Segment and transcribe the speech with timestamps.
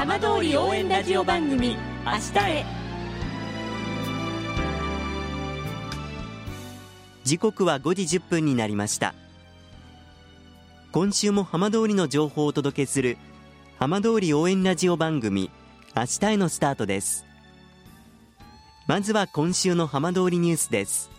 [0.00, 1.76] 浜通り応援ラジオ番組
[2.06, 2.64] 「明日へ」
[7.22, 9.14] 時刻は5時1分になりました。
[10.90, 13.18] 今週も浜通りの情報をお届けする
[13.78, 15.50] 浜通り応援ラジオ番組
[15.94, 17.26] 明日へのスタートです。
[18.86, 21.10] まずは今週の浜通りニュースです。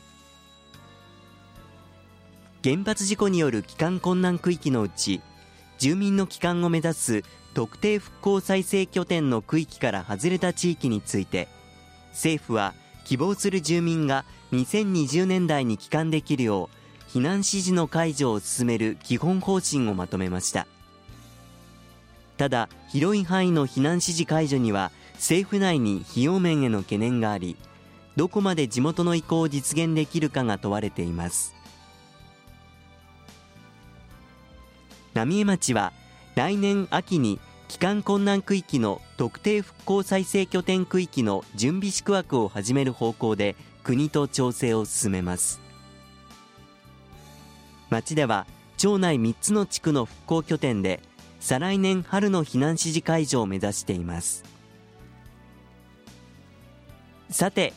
[2.64, 5.22] 原発事故による帰還困難区域のうち
[5.78, 11.48] 住民の帰還を目指す特定復興再生拠点の区域から外れた地域について
[12.12, 12.74] 政府は
[13.06, 20.66] 希望する住民が2020年代に帰還できるよう避難指示の解除を進める基本方針をまとめました。
[22.38, 27.56] ただ広い範囲の避難指示解除には政府内に費用面への懸念があり
[28.16, 31.54] どこまで地元の意向を実現できるかが問われています。
[35.14, 35.94] 浪江町は
[36.36, 45.60] 来年秋に帰還困難区域の特定復興再生拠点区域の準備宿泊を始める方向で国と調整を進めます。
[47.90, 51.02] 町では町内3つの地区の復興拠点で
[51.40, 54.44] 再来年春の避難指示解除を目指しています。
[57.30, 57.74] さて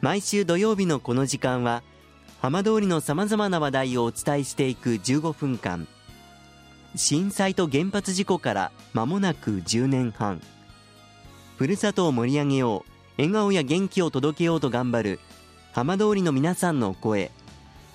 [0.00, 1.82] 毎週土曜日のこの時間は
[2.40, 5.88] 浜通りのさまざまな話題をお伝えしていく15分間。
[6.96, 10.40] 震災と原発事故から間もなく10年半。
[11.56, 12.90] ふるさとを盛り上げよう。
[13.16, 15.20] 笑顔や元気を届けようと頑張る。
[15.72, 17.32] 浜通りの皆さんの声。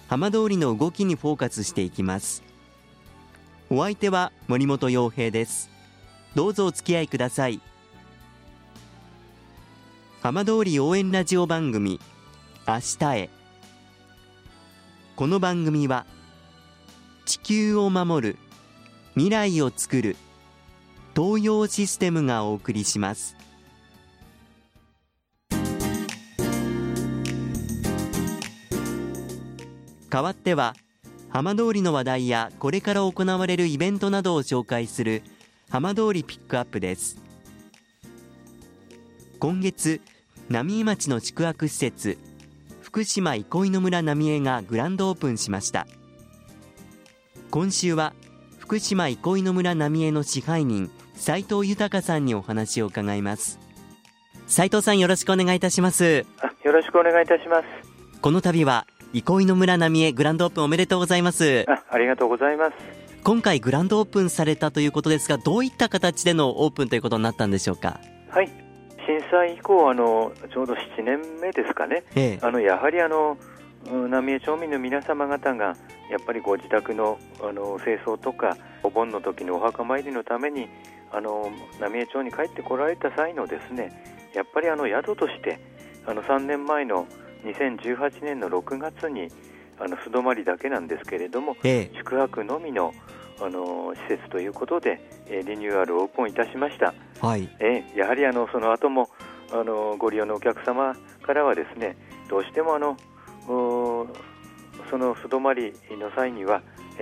[0.09, 2.43] 浜通りの動きにフォーカスしていきます。
[3.69, 5.69] お相手は森本洋平です。
[6.35, 7.61] どうぞお付き合いください。
[10.21, 12.01] 浜通り応援ラジオ番組
[12.67, 13.29] 明日へ。
[15.15, 16.05] この番組は
[17.25, 18.37] 地球を守る
[19.19, 20.15] 未来をつくる
[21.13, 23.35] 東洋システムがお送りします。
[30.09, 30.73] 代わっては
[31.27, 35.21] 浜通りの話題やこれから行われるイベントなどを紹介する
[35.69, 37.17] 浜通りピックアップです。
[39.37, 39.99] 今月
[40.47, 42.17] 浪江町の宿泊施設
[42.81, 45.87] 福島憩いの村浪江がグランドオープンしました。
[47.51, 48.13] 今週は
[48.69, 53.59] 福島憩いの村浪江の支配人斉藤豊さんにお話を伺います。
[54.45, 56.27] 斉藤さんよろしくお願いいたします。
[56.63, 57.65] よろしくお願いいたします。
[58.21, 61.65] この度は憩いの村浪江グランドオープンおめでとうございます。
[61.67, 62.75] あありがとうございます。
[63.23, 67.99] 今回グランドオープンされたということですがどういった形でのオープンということになったんでしょうか？
[68.29, 68.49] はい。
[69.07, 73.35] 震災以降あのちょうど7年目ですかね、ええ、あのやはりあの
[73.87, 75.75] 浪江町民の皆様方が
[76.09, 80.67] やっぱりご自宅のあの清掃とかお盆の時のお墓参りのために
[81.11, 85.59] あの浪江町に帰ってこられた際のですねやっぱりあの宿として
[86.05, 87.07] あの3年前の
[87.43, 89.29] 2018年の6月に
[89.79, 92.93] あの素泊まりだけなんですけれども、ええ、宿泊のみの
[93.41, 94.99] あの施設ということで、
[95.29, 96.93] えリニューアルオープンいたしました、
[97.25, 97.47] はい。
[97.61, 99.07] えやはりあのその後も
[99.53, 100.93] あのご利用のお客様
[101.23, 101.95] からはですね
[102.29, 102.97] どうしてもあの
[104.89, 106.61] その素泊まりの際には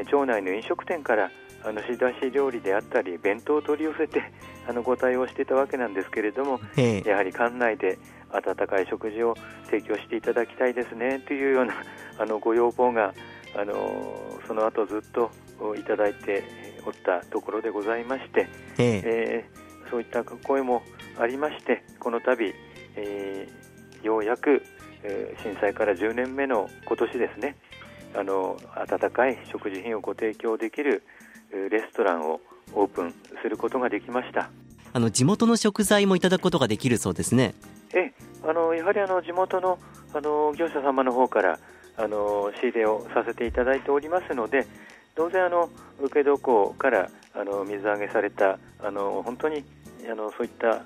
[0.10, 1.32] 町内の飲食店から
[1.64, 4.22] あの仕出し料理であったり弁当を取り寄せて
[4.68, 6.60] あのご対応していたわけなんですけれども、
[7.06, 7.98] やはり館内で
[8.32, 11.74] 温かい食事を提供していただきたいですねというような
[12.20, 13.14] あのご要望が
[13.56, 15.32] あのその後ずっと
[15.76, 16.44] いただいて
[16.86, 19.02] おったところでございまして、ええ。
[19.06, 20.84] えー、そういった声も
[21.18, 22.54] ありましてこの度、
[22.96, 24.62] えー、ようやく、
[25.04, 27.56] えー、震災から10年目の今年ですね
[28.18, 31.04] あの温かい食事品をご提供できる
[31.52, 32.42] レストランを
[32.74, 33.14] オープン
[33.44, 34.50] することができました。
[34.92, 37.54] あの地元の食材もいただくことができるそうですね。
[37.94, 38.12] え
[38.44, 39.78] あのやはりあの地元の
[40.14, 41.60] あの業者様の方から
[41.96, 44.66] あの仕入れをさせていただいておりますので
[45.16, 45.70] 当然あの
[46.02, 49.64] 受け床からあの水揚げされたあの本当に
[50.10, 50.82] あのそういった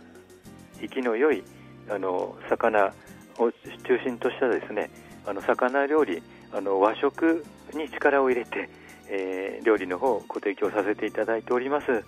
[0.81, 1.44] 生きの良い
[1.89, 2.94] あの魚
[3.38, 4.89] を中心としたですね
[5.25, 6.21] あの魚料理
[6.53, 8.69] あの和食に力を入れて
[9.13, 12.03] えー、料理の方をご提供させていただいております、はい。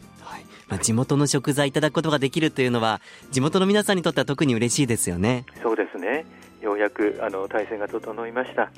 [0.69, 5.45] まあ、地元の食材いただくことができるというのは地元の皆さんにとっては特に嬉しいですよね。
[5.61, 6.25] そうですね。
[6.61, 8.71] ようやくあの体制が整いました。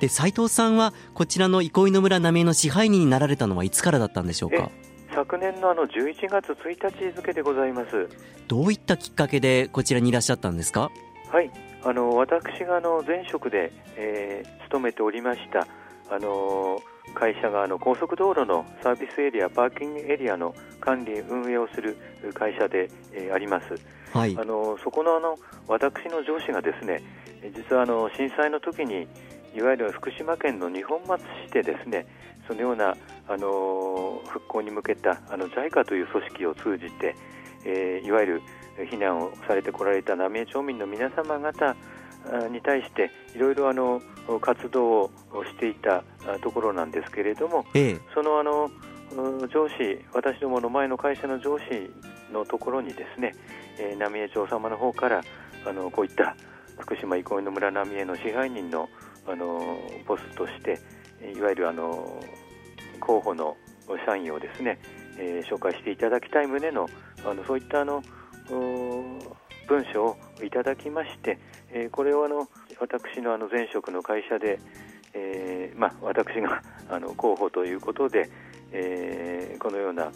[0.00, 4.70] で斉藤さんはこちらの憩いの村浪江の支配人になられたのはいつからだったんでしょうか？
[5.12, 8.08] 昨年のあの11月1日付でございます。
[8.46, 10.92] どういったきっかけでこちらにいらっしゃったんですか？
[11.30, 11.50] はい。
[11.84, 15.66] あの私があの前職で、えー、勤めておりました
[16.10, 16.80] あの
[17.14, 21.96] 会社があの高速道路のサービスエリアパーキングエリアの管理運営をする
[22.34, 23.66] 会社で、えー、あります、
[24.12, 25.36] はい、あのそこのあの
[25.68, 27.02] 私の上司がですね
[27.54, 29.06] 実はあの震災の時に
[29.54, 32.06] いわゆる福島県の二本松市でですね
[32.48, 32.96] そのような
[33.28, 37.14] あの復興に向けたあの JICA という組織を通じて、
[37.64, 38.42] えー、いわゆる
[38.90, 41.76] 避難をされてこられた浪江町民の皆様方
[42.50, 44.00] に対していろいろあの
[44.40, 45.10] 活動を
[45.44, 46.04] していた
[46.42, 48.70] ところなんですけれども、ええ、そのあの
[49.48, 51.64] 上司、私どもの前の会社の上司
[52.32, 53.34] のところにですね、
[53.78, 55.22] えー、浪江町様の方から
[55.66, 56.36] あのこういった
[56.78, 58.88] 福島憩いの村浪江の支配人の
[59.26, 60.80] あのポストとして
[61.36, 62.22] いわゆるあの
[63.00, 63.56] 候補の
[64.06, 64.78] 社員をですね、
[65.18, 66.88] えー、紹介していただきたい旨の
[67.24, 68.02] あのそういったあの
[68.48, 71.38] 文書をいただきまして、
[71.70, 72.48] えー、これをあの
[72.80, 74.58] 私のあの前職の会社で、
[75.14, 78.30] えーまあ、私が あの候補ということで、
[78.72, 80.10] えー、このような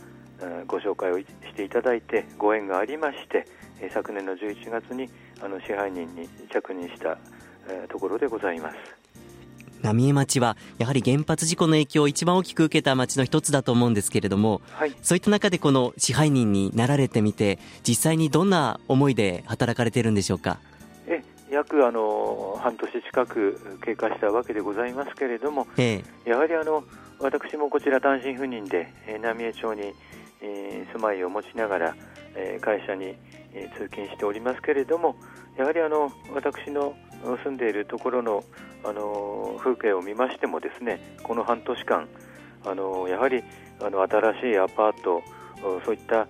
[0.66, 3.46] ご紹介をしていただいてご縁がありまして
[3.90, 5.08] 昨年の11月に
[5.40, 7.16] あの支配人に着任した
[7.88, 9.01] ところでございます。
[9.82, 20.58] 浪江町はやはり原発事故の影響を一番大きく受けた町の一つだと思うんですけれども、はい、そういった中でこの支配人になられてみて実際にどんな思いで働かれているんでしょうか？
[21.06, 26.84] え約あの半年近く経過したわけでございますけれども、ええ、やはりあの
[27.20, 29.92] 私もこちら単身赴任で、え浪江町に、
[30.40, 31.96] えー、住まいを持ちながら、
[32.34, 33.14] えー、会社に、
[33.52, 35.16] えー、通勤しておりますけれども
[35.56, 38.44] やはりあの私の住んでいるところの
[38.84, 42.08] あの風景を見ましてもですねこの半年間
[42.64, 43.44] あのやはり
[43.80, 45.22] あの新しいアパート
[45.84, 46.26] そういったア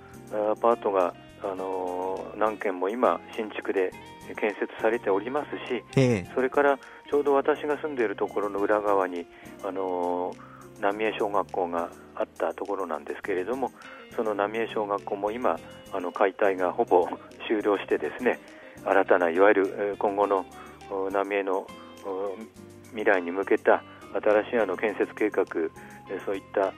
[0.60, 3.90] パートがあの何軒も今新築で
[4.38, 6.78] 建設されておりますし、ええ、それから
[7.10, 9.26] ちょうど私が住んでいるところの裏側に
[9.64, 10.34] あの
[10.80, 13.72] 浪江小学校があったところなんですけれども
[14.14, 15.58] その浪江小学校も今
[15.92, 17.08] あの解体がほぼ
[17.46, 18.38] 終了してですね
[18.84, 20.46] 新たないわゆる今後の
[21.12, 21.66] 浪江の
[22.90, 25.44] 未来に向けた新しいあの建設計画
[26.26, 26.72] そういった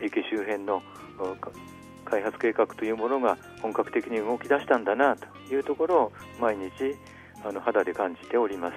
[0.00, 0.82] 駅周辺の
[2.04, 6.70] 開発計画というものが本格的に動き出したんだなというところを毎日
[7.44, 8.74] あの肌で感じております。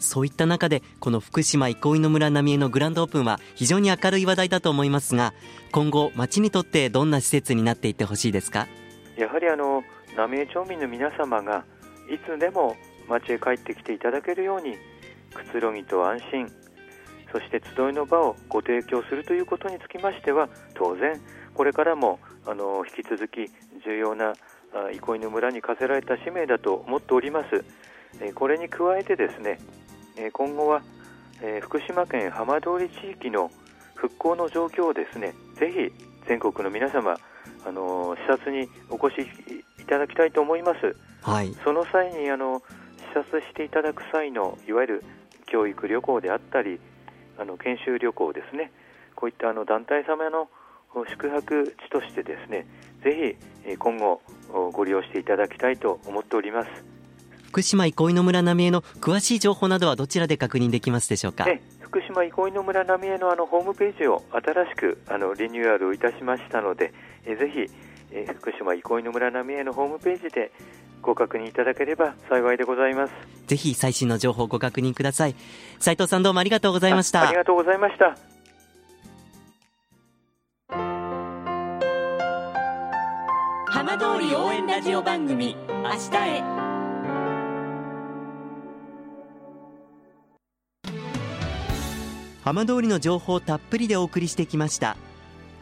[0.00, 5.34] そういった中でこの福島憩いの村浪江のグランドオープンは非常に明るい話題だと思いますが
[5.72, 8.68] 今後町にとってどんな施設になっていってほしいですか？
[9.16, 9.82] やはりあの
[10.16, 11.64] 浪江町民の皆様が
[12.08, 12.76] いつでも
[13.08, 14.76] 町へ帰ってきていただけるように
[15.34, 16.50] くつろぎと安心
[17.32, 21.20] そして集いの場をご提供するということにつきましては当然
[21.54, 23.50] これからもあの引き続き
[23.84, 24.32] 重要な
[24.92, 27.64] 憩いの村に課せられた使命だと思っております。
[28.34, 29.58] これに加えてですね
[30.32, 30.82] 今後は
[31.60, 33.50] 福島県浜通り地域の
[33.94, 37.16] 復興の状況をですねぜひ全国の皆様
[37.66, 39.28] あの視察にお越し
[39.80, 40.96] いただきたいと思います。
[41.22, 42.77] はい、その際にあの視
[43.14, 45.04] 察していただく際のいわゆる
[45.46, 46.80] 教育旅行であったり
[47.38, 48.72] あの研修旅行ですね。
[49.14, 50.48] こういったあの団体様の
[51.08, 52.66] 宿泊地としてですね
[53.02, 54.20] ぜひ今後
[54.72, 56.70] ご利用していただきたいと思っております。
[57.48, 61.46] 福島憩いの村浪江の詳しい情報などはどちらで確認できますでしょうか？
[61.80, 66.92] 福島憩いの村浪江のあのホームページを新しくあのリニューアルをいたしましたので
[67.24, 67.70] えぜひ
[68.12, 70.52] え福島憩いの村浪江のホームページで
[71.08, 73.12] ご確認いただければ幸いでございます。
[73.46, 75.34] ぜひ最新の情報をご確認ください。
[75.78, 77.26] 斉藤さんどうもありがとうございました。
[77.26, 78.14] ありがとうございました。
[83.70, 86.42] 浜通り応援ラジオ番組明日へ。
[92.44, 94.98] 浜通りの情報をたっぷりでお送りしてきました。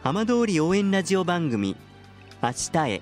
[0.03, 1.77] 浜通り応援ラジオ番組
[2.43, 3.01] 明日へ